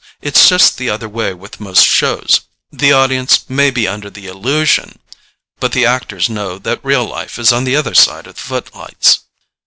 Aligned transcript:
It's 0.19 0.49
just 0.49 0.79
the 0.79 0.89
other 0.89 1.07
way 1.07 1.31
with 1.35 1.59
most 1.59 1.85
shows—the 1.85 2.91
audience 2.91 3.47
may 3.47 3.69
be 3.69 3.87
under 3.87 4.09
the 4.09 4.25
illusion, 4.25 4.97
but 5.59 5.73
the 5.73 5.85
actors 5.85 6.27
know 6.27 6.57
that 6.57 6.83
real 6.83 7.05
life 7.07 7.37
is 7.37 7.53
on 7.53 7.65
the 7.65 7.75
other 7.75 7.93
side 7.93 8.25
of 8.25 8.33
the 8.33 8.41
footlights. 8.41 9.19